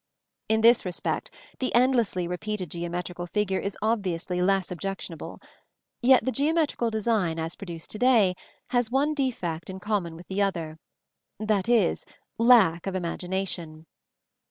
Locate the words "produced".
7.55-7.91